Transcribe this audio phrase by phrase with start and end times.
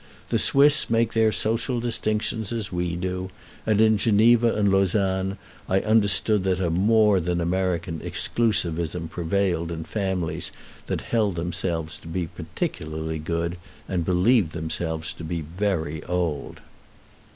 [0.29, 3.29] The Swiss make their social distinctions as we do;
[3.67, 5.37] and in Geneva and Lausanne
[5.69, 10.51] I understood that a more than American exclusivism prevailed in families
[10.87, 16.61] that held themselves to be peculiarly good, and believed themselves very old.